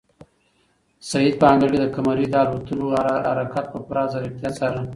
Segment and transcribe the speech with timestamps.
[1.09, 2.85] سعید په انګړ کې د قمرۍ د الوتلو
[3.27, 4.81] هر حرکت په پوره ځیرکتیا څاره.